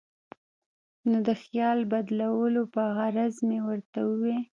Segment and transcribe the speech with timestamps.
[1.09, 4.45] نو د خیال بدلولو پۀ غرض مې ورته اووې ـ